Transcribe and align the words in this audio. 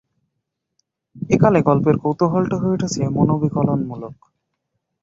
একালে 1.29 1.59
গল্পের 1.61 1.95
কৌতূহলটা 1.97 2.55
হয়ে 2.57 2.75
উঠেছে 2.75 3.01
মনোবিকলনমূলক। 3.09 4.15